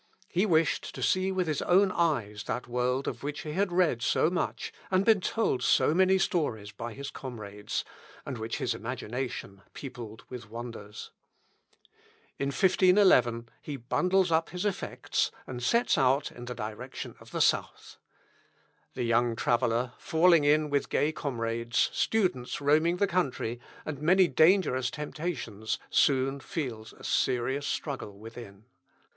He 0.29 0.47
wished 0.47 0.95
to 0.95 1.03
see 1.03 1.31
with 1.31 1.45
his 1.45 1.61
own 1.61 1.91
eyes 1.91 2.45
that 2.45 2.67
world 2.67 3.07
of 3.07 3.21
which 3.21 3.41
he 3.41 3.51
had 3.51 3.71
read 3.71 4.01
so 4.01 4.31
much, 4.31 4.73
and 4.89 5.05
been 5.05 5.21
told 5.21 5.61
so 5.61 5.93
many 5.93 6.17
stories 6.17 6.71
by 6.71 6.93
his 6.95 7.11
comrades, 7.11 7.85
and 8.25 8.39
which 8.39 8.57
his 8.57 8.73
imagination 8.73 9.61
peopled 9.75 10.23
with 10.27 10.49
wonders. 10.49 11.11
In 12.39 12.47
1511 12.47 13.49
he 13.61 13.77
bundles 13.77 14.31
up 14.31 14.49
his 14.49 14.65
effects, 14.65 15.29
and 15.45 15.61
sets 15.61 15.99
out 15.99 16.31
in 16.31 16.45
the 16.45 16.55
direction 16.55 17.13
of 17.19 17.29
the 17.29 17.39
South. 17.39 17.97
The 18.95 19.03
young 19.03 19.35
traveller, 19.35 19.91
falling 19.99 20.45
in 20.45 20.71
with 20.71 20.89
gay 20.89 21.11
comrades, 21.11 21.91
students 21.93 22.59
roaming 22.59 22.97
the 22.97 23.05
country, 23.05 23.59
and 23.85 24.01
many 24.01 24.27
dangerous 24.27 24.89
temptations 24.89 25.77
soon 25.91 26.39
feels 26.39 26.91
a 26.93 27.03
serious 27.03 27.67
struggle 27.67 28.17
within. 28.17 28.65